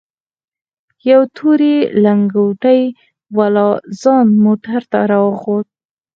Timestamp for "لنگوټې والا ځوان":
2.03-4.27